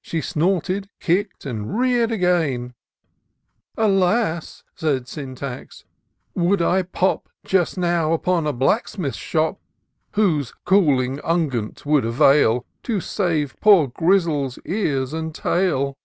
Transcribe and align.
She 0.00 0.22
snorted, 0.22 0.88
kick*d, 1.00 1.50
and 1.50 1.78
rear*d 1.78 2.14
again:" 2.14 2.72
Alas!" 3.76 4.64
said 4.74 5.06
Syntax," 5.06 5.84
could 6.34 6.62
I 6.62 6.80
pop 6.82 7.28
Just 7.44 7.76
nbw, 7.76 8.14
upon 8.14 8.46
a 8.46 8.54
blacksmith's 8.54 9.18
shop, 9.18 9.60
Whose 10.12 10.54
cooling 10.64 11.20
unguent 11.22 11.84
would 11.84 12.06
avail 12.06 12.64
To 12.84 13.00
save 13.00 13.54
poor 13.60 13.88
Grizzle's 13.88 14.58
ears 14.64 15.12
and 15.12 15.34
tail 15.34 15.98